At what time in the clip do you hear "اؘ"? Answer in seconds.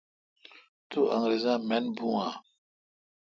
2.25-2.31